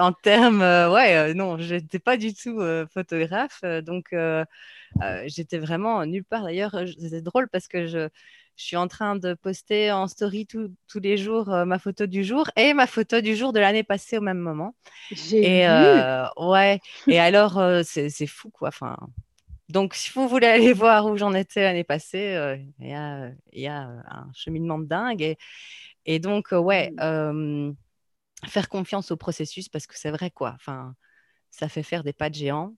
[0.00, 2.60] en termes, ouais, non, j'étais pas du tout
[2.92, 4.14] photographe, donc
[5.26, 6.44] j'étais vraiment nulle part.
[6.44, 8.08] D'ailleurs, c'était drôle parce que je,
[8.60, 12.24] je suis en train de poster en story tous les jours euh, ma photo du
[12.24, 14.74] jour et ma photo du jour de l'année passée au même moment.
[15.10, 15.68] J'ai vu.
[15.70, 16.78] Euh, ouais.
[17.06, 18.68] Et alors, euh, c'est fou, quoi.
[18.68, 18.98] Enfin,
[19.70, 22.36] donc, si vous voulez aller voir où j'en étais l'année passée,
[22.80, 25.22] il y, a, y, a, un cheminement de dingue.
[25.22, 25.38] Et,
[26.04, 27.72] et donc, ouais, mmh.
[28.46, 30.52] faire confiance au processus parce que c'est vrai, quoi.
[30.56, 30.94] Enfin,
[31.50, 32.74] ça fait faire des pas de géant.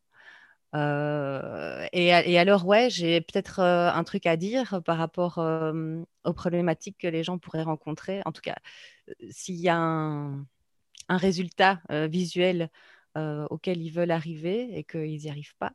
[0.75, 6.33] Euh, et, alors, ouais, j'ai peut-être euh, un truc à dire par rapport euh, aux
[6.33, 8.23] problématiques que les gens pourraient rencontrer.
[8.25, 8.57] En tout cas,
[9.31, 10.47] s'il y a un,
[11.09, 12.71] résultat visuel
[13.51, 15.73] auquel ils veulent arriver et qu'ils n'y arrivent pas.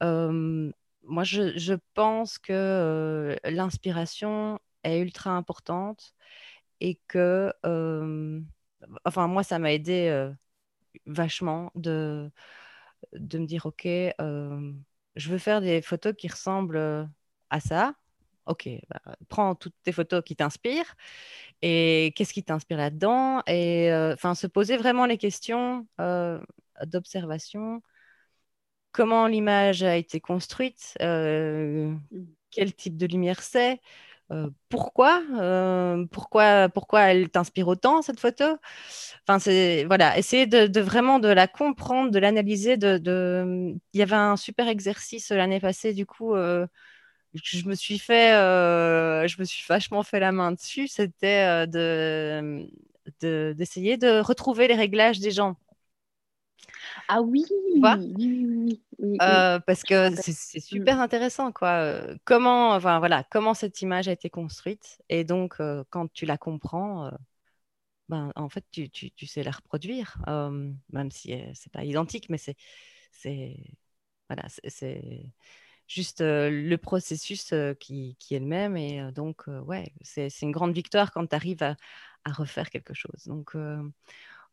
[0.00, 6.14] moi, je, pense que l'inspiration est ultra importante
[6.80, 7.52] et que,
[9.04, 10.30] enfin, moi, ça m'a aidé
[11.06, 12.30] vachement de
[13.12, 14.72] de me dire, OK, euh,
[15.16, 17.08] je veux faire des photos qui ressemblent
[17.50, 17.94] à ça.
[18.46, 20.96] Ok, bah, prends toutes tes photos qui t'inspirent
[21.62, 23.42] et qu'est-ce qui t'inspire là-dedans?
[23.46, 25.86] Et enfin se poser vraiment les questions
[26.86, 27.82] d'observation.
[28.92, 31.96] Comment l'image a été construite, mmh.
[32.50, 33.80] quel type de lumière c'est,
[34.68, 35.22] pourquoi,
[36.12, 38.44] pourquoi, pourquoi elle t'inspire autant cette photo?
[39.26, 42.76] Enfin, c'est voilà, essayer de, vraiment de la comprendre, de l'analyser.
[42.76, 43.00] De,
[43.92, 46.34] il y avait un super exercice l'année passée, du coup,
[47.34, 50.88] je me suis fait, je me suis vachement fait la main dessus.
[50.88, 52.66] C'était de
[53.20, 55.56] d'essayer de retrouver les réglages des gens.
[57.08, 60.60] Ah oui, oui, oui, parce que c'est mmh.
[60.60, 62.00] super intéressant, quoi.
[62.24, 65.00] Comment, enfin, voilà, comment cette image a été construite.
[65.08, 65.56] Et donc,
[65.90, 67.10] quand tu la comprends,
[68.08, 70.18] ben, en fait, tu, tu, tu sais la reproduire,
[70.92, 72.56] même si c'est pas identique, mais c'est,
[73.12, 73.56] c'est,
[74.28, 75.32] voilà, c'est
[75.86, 78.76] juste le processus qui, qui, est le même.
[78.76, 81.76] Et donc, ouais, c'est une grande victoire quand tu arrives à,
[82.24, 83.24] à, refaire quelque chose.
[83.26, 83.54] Donc,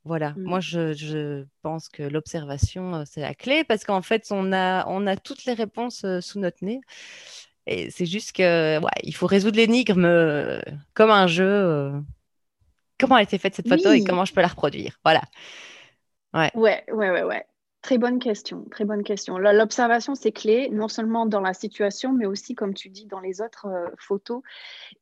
[0.08, 0.43] voilà, mmh.
[0.43, 5.06] moi je, pense que l'observation, euh, c'est la clé parce qu'en fait, on a, on
[5.06, 6.82] a toutes les réponses euh, sous notre nez.
[7.67, 10.60] Et c'est juste que, ouais, il faut résoudre l'énigme euh,
[10.93, 11.91] comme un jeu.
[12.98, 14.98] comment a été faite cette photo et comment je peux la reproduire?
[15.04, 15.22] Voilà.
[16.34, 17.24] Ouais, ouais, ouais, ouais.
[17.24, 17.46] ouais.
[17.82, 19.38] Très bonne question, très bonne question.
[19.38, 23.40] L'observation, c'est clé, non seulement dans la situation, mais aussi, comme tu dis, dans les
[23.40, 24.42] autres euh, photos.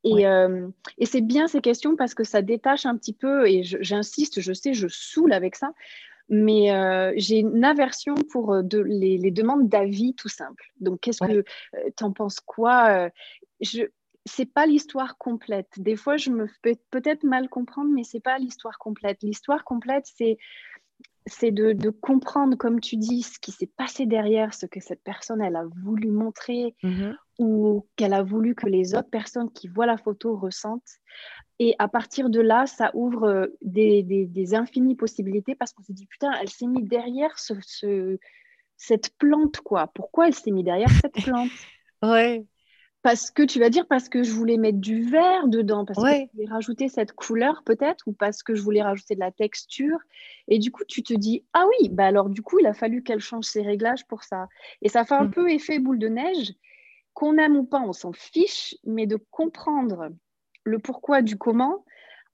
[0.03, 3.63] Et, euh, et c'est bien ces questions parce que ça détache un petit peu, et
[3.63, 5.71] j'insiste, je, sais, je saoule avec ça,
[6.27, 10.65] mais euh, j'ai une aversion pour de, les, demandes d'avis tout simple.
[10.81, 11.43] Donc, qu'est-ce que
[11.95, 13.09] tu en penses quoi
[13.61, 13.83] je,
[14.25, 15.69] c'est pas l'histoire complète.
[15.77, 19.21] Des fois, je me fais peut-être mal comprendre, mais c'est pas l'histoire complète.
[19.21, 20.37] L'histoire complète, c'est
[21.27, 25.41] c'est de, comprendre, comme tu dis, ce qui s'est passé derrière, ce que cette personne
[25.41, 27.15] elle a voulu montrer mm-hmm.
[27.39, 30.99] ou qu'elle a voulu que les autres personnes qui voient la photo ressentent.
[31.57, 36.05] Et à partir de là, ça ouvre euh, des, infinies possibilités parce qu'on se dit,
[36.05, 38.19] putain, elle s'est mise derrière ce,
[38.77, 39.87] cette plante, quoi.
[39.95, 41.49] Pourquoi elle s'est mise derrière cette plante?
[42.03, 42.45] Ouais,
[43.05, 46.09] parce que tu vas dire parce que je voulais mettre du vert dedans, parce que
[46.09, 49.99] je voulais rajouter cette couleur peut-être, ou parce que je voulais rajouter de la texture.
[50.47, 53.03] Et du coup, tu te dis, ah oui, bah alors du coup, il a fallu
[53.03, 54.47] qu'elle change ses réglages pour ça.
[54.81, 55.31] Et ça fait un mm.
[55.31, 56.55] peu effet boule de neige.
[57.13, 60.09] Qu'on aime ou pas, on s'en fiche, mais de comprendre
[60.63, 61.85] le pourquoi du comment,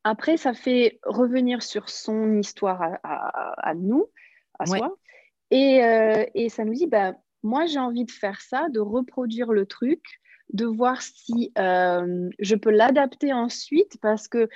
[0.05, 4.05] après, ça fait revenir sur son histoire à, nous,
[4.57, 4.95] à soi.
[5.49, 7.11] Et, euh, et, ça nous dit, bah,
[7.43, 10.20] moi, j'ai envie de faire ça, de reproduire le truc
[10.53, 14.49] de voir si euh, je peux l'adapter ensuite parce que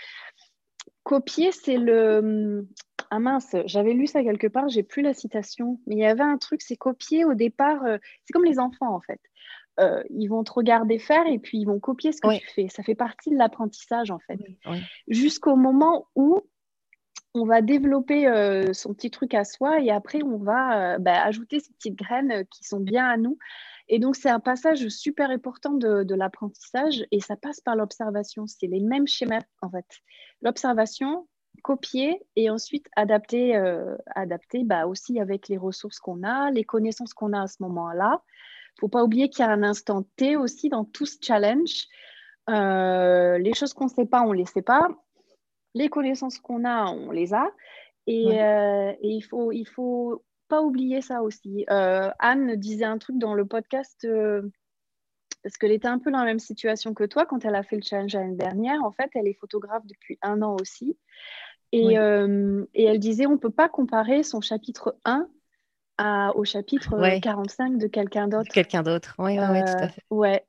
[1.04, 2.68] copier, c'est le...
[3.12, 6.24] Ah mince, j'avais lu ça quelque part, j'ai plus la citation, mais il y avait
[6.24, 9.22] un truc, c'est copier au départ, euh, c'est comme les enfants en fait.
[9.80, 12.68] Euh, ils vont te regarder faire et puis ils vont copier ce que tu fais.
[12.70, 14.40] Ça fait partie de l'apprentissage en fait.
[15.08, 16.42] Jusqu'au moment où
[17.36, 18.26] on va développer
[18.74, 22.64] son petit truc à soi et après on va bah, ajouter ces petites graines qui
[22.64, 23.38] sont bien à nous.
[23.88, 28.48] Et donc, c'est un passage super important de, l'apprentissage et ça passe par l'observation.
[28.48, 29.86] C'est les mêmes schémas, en fait.
[30.42, 31.28] L'observation,
[31.64, 37.14] copier et ensuite adapter, euh, adapter bah, aussi avec les ressources qu'on a, les connaissances
[37.14, 38.22] qu'on a à ce moment-là.
[38.24, 41.18] Il ne faut pas oublier qu'il y a un instant T aussi dans tout ce
[41.22, 41.86] challenge.
[42.50, 44.88] Euh, les choses qu'on ne sait pas, on ne les sait pas.
[45.76, 47.48] Les connaissances qu'on a, on les a.
[48.08, 51.66] Et, euh, et il, faut, il faut pas oublier ça aussi.
[51.70, 54.42] Euh, Anne disait un truc dans le podcast, euh,
[55.44, 57.76] parce qu'elle était un peu dans la même situation que toi quand elle a fait
[57.76, 58.84] le challenge l'année dernière.
[58.84, 60.98] En fait, elle est photographe depuis un an aussi.
[61.72, 65.28] Et, euh, et elle disait, on ne peut pas comparer son chapitre 1
[65.98, 68.50] à, au chapitre 45 de quelqu'un d'autre.
[68.54, 70.04] Quelqu'un d'autre, oui, ouais, tout à fait.
[70.10, 70.46] Ouais.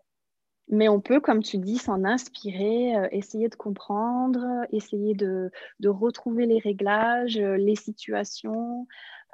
[0.68, 5.50] Mais on peut, comme tu dis, s'en inspirer, essayer de comprendre, essayer de,
[5.85, 8.87] retrouver les réglages, les situations,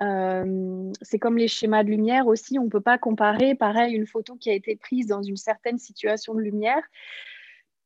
[0.03, 4.07] euh, c'est comme les schémas de lumière aussi, on ne peut pas comparer, pareil, une
[4.07, 6.83] photo qui a été prise dans une certaine situation de lumière,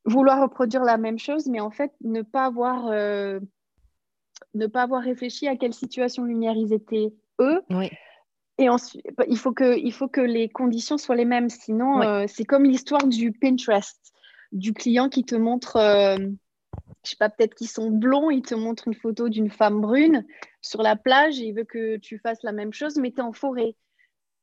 [0.04, 3.40] vouloir reproduire la même chose, mais en fait ne pas avoir, euh,
[4.54, 7.61] ne pas avoir réfléchi à quelle situation de lumière ils étaient eux.
[8.59, 12.25] Et ensuite, il faut, que, il faut que les conditions soient les mêmes, sinon euh,
[12.27, 14.13] c'est comme l'histoire du Pinterest,
[14.52, 15.77] du client qui te montre
[17.04, 20.27] je sais pas, peut-être qu'ils sont blonds, ils te montrent une photo d'une femme brune
[20.61, 23.23] sur la plage et il veut que tu fasses la même chose, mais tu es
[23.23, 23.77] en forêt.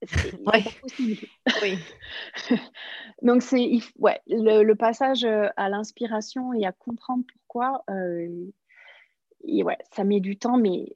[0.03, 0.63] C'est ouais.
[0.81, 1.27] possible.
[1.61, 1.77] Oui.
[3.21, 8.45] Donc, c'est ouais, le, passage euh, à l'inspiration et à comprendre pourquoi, euh,
[9.45, 10.93] et ouais, ça met du temps, mais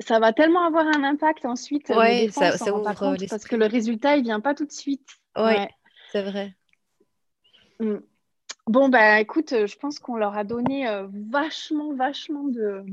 [0.00, 1.88] ça va tellement avoir un impact ensuite.
[1.88, 2.92] Ça, ça ouvre
[3.28, 5.08] Parce que le résultat, il vient pas tout de suite.
[5.36, 5.68] Oui, ouais.
[6.12, 6.54] c'est vrai.
[7.80, 7.98] Mm.
[8.66, 10.86] Bon, bah écoute, je pense qu'on leur a donné
[11.30, 12.84] vachement, vachement de,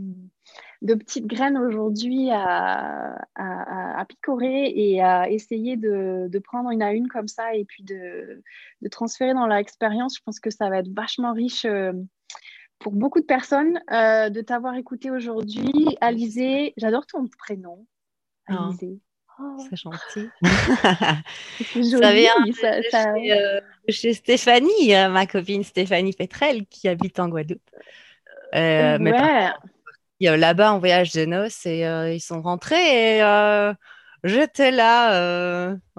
[0.81, 6.93] de petites graines aujourd'hui à, à, picorer et à essayer de, de, prendre une à
[6.93, 8.41] une comme ça et puis de,
[8.81, 10.15] de transférer dans leur expérience.
[10.15, 11.65] Je pense que ça va être vachement riche
[12.79, 15.97] pour beaucoup de personnes euh, de t'avoir écouté aujourd'hui.
[16.01, 17.85] Alizé, j'adore ton prénom.
[18.47, 18.67] Ah.
[18.67, 18.99] Alizé.
[19.39, 19.57] Oh.
[19.69, 20.29] C'est gentil.
[21.99, 22.79] ça vient ça,
[23.13, 27.69] de, euh, Chez, Stéphanie, euh, ma copine Stéphanie Petrel, qui habite en Guadeloupe.
[28.53, 28.99] ouais.
[28.99, 31.81] Mais là-bas en voyage de noces et
[32.13, 33.73] ils sont rentrés et
[34.23, 35.75] j'étais là.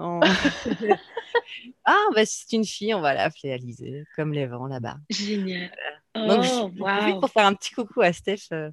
[1.85, 4.97] ah, bah, c'est une fille, on va l'appeler Alizé, comme les vents là-bas.
[5.09, 5.71] Génial.
[6.25, 8.71] Donc, oh, je pour faire un petit coucou à Steph, euh,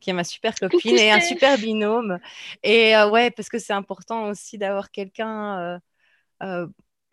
[0.00, 2.18] qui est ma super copine et un super binôme.
[2.62, 5.80] Et euh, ouais, parce que c'est important aussi d'avoir quelqu'un.
[6.42, 6.66] Euh,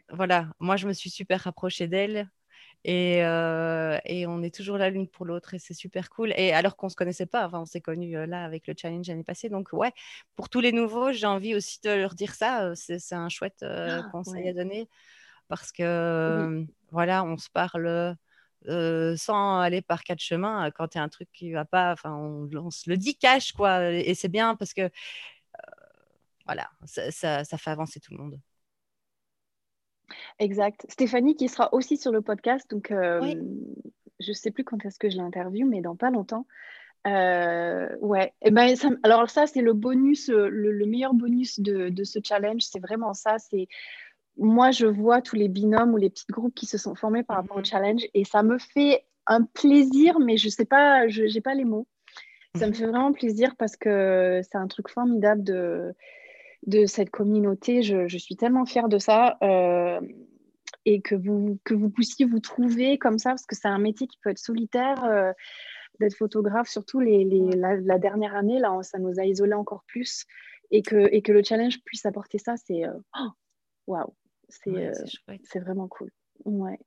[0.09, 2.29] voilà, moi, je me suis super rapprochée d'elle.
[2.83, 6.33] Et, et, on est toujours là l'une pour l'autre et c'est super cool.
[6.35, 9.07] Et alors qu'on ne se connaissait pas, enfin, on s'est connus là avec le challenge
[9.07, 9.49] l'année passée.
[9.49, 9.91] Donc, ouais,
[10.35, 12.73] pour tous les nouveaux, j'ai envie aussi de leur dire ça.
[12.75, 14.89] C'est un chouette ah, conseil à donner
[15.47, 18.17] parce que, voilà, on se parle
[18.65, 21.91] sans aller par quatre chemins quand il y a un truc qui va pas.
[21.93, 23.91] Enfin, on, se le dit cash, quoi.
[23.91, 24.89] Et c'est bien parce que
[26.45, 28.39] voilà, ça, ça, fait avancer tout le monde.
[30.39, 30.85] Exact.
[30.89, 32.91] Stéphanie qui sera aussi sur le podcast, donc
[34.21, 36.45] je ne sais plus quand est-ce que je l'interviewe, mais dans pas longtemps.
[37.05, 38.33] ouais.
[38.41, 42.61] Et eh ben, alors ça, c'est le bonus, le, meilleur bonus de, de ce challenge,
[42.61, 43.37] c'est vraiment ça.
[43.39, 43.67] C'est
[44.37, 47.37] moi, je vois tous les binômes ou les petits groupes qui se sont formés par
[47.37, 47.65] rapport au mhm.
[47.65, 51.65] challenge et ça me fait un plaisir, mais je sais pas, je n'ai pas les
[51.65, 51.87] mots.
[52.55, 52.75] Ça me mhm.
[52.75, 55.93] fait vraiment plaisir parce que c'est un truc formidable de,
[56.67, 57.83] de cette communauté.
[57.83, 59.37] Je, je suis tellement fière de ça.
[59.43, 60.01] Euh,
[60.85, 64.07] et que vous, que vous puissiez vous trouver comme ça, parce que c'est un métier
[64.07, 65.31] qui peut être solitaire, euh,
[65.99, 70.25] d'être photographe, surtout les, les, la, dernière année, là, ça nous a isolés encore plus.
[70.71, 72.93] Et que, et que le challenge puisse apporter ça, c'est euh,
[74.67, 74.91] Euh,
[75.43, 76.11] c'est vraiment cool.
[76.45, 76.79] Ouais.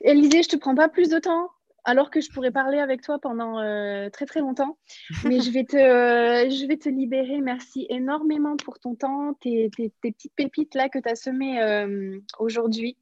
[0.00, 1.50] Élisée, je te prends pas plus de temps
[1.84, 4.78] alors que je pourrais parler avec toi pendant euh, très très longtemps.
[5.24, 7.40] Mais je vais, te, euh, je vais te libérer.
[7.40, 12.98] Merci énormément pour ton temps, tes, tes, petites pépites là que tu as semées aujourd'hui.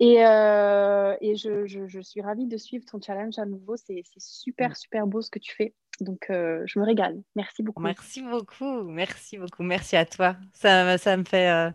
[0.00, 3.76] Et, et je, je, je, suis ravie de suivre ton challenge à nouveau.
[3.76, 4.74] C'est super, mm.
[4.74, 5.72] super beau ce que tu fais.
[6.00, 7.22] Donc, je me régale.
[7.36, 7.82] Merci beaucoup.
[7.82, 8.82] Merci beaucoup.
[8.82, 9.62] Merci beaucoup.
[9.62, 10.36] Merci à toi.
[10.54, 11.72] Ça, ça me fait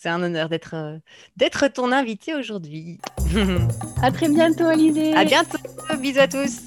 [0.00, 0.98] c'est un honneur d'être euh,
[1.36, 3.00] d'être ton invité aujourd'hui.
[4.02, 5.12] à très bientôt, Alizé.
[5.14, 5.58] À bientôt.
[6.00, 6.60] Bisous à tous.